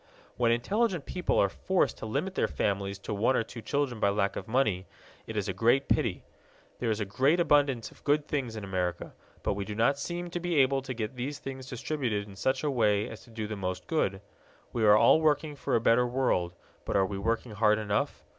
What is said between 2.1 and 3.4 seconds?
their families to one